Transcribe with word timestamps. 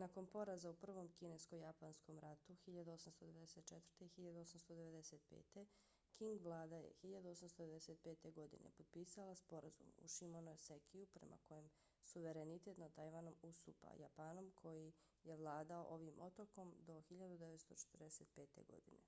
nakon 0.00 0.26
poraza 0.32 0.70
u 0.70 0.74
prvom 0.76 1.08
kinesko-japanskom 1.14 2.18
ratu 2.24 2.54
1894-1895 2.66 5.66
qing 6.20 6.42
vlada 6.44 6.76
je 6.82 6.92
1895. 7.06 8.30
godine 8.38 8.70
potpisala 8.76 9.34
sporazum 9.42 9.86
u 10.02 10.08
shimonosekiju 10.16 11.06
prema 11.06 11.38
kojem 11.48 11.70
suverenitet 12.12 12.78
nad 12.84 12.94
tajvanom 12.94 13.34
ustupa 13.50 13.86
japanom 14.02 14.52
koji 14.64 14.92
je 15.24 15.36
vladao 15.36 15.86
ovim 15.98 16.18
otokom 16.30 16.74
do 16.80 17.00
1945. 17.10 18.46
godine 18.74 19.02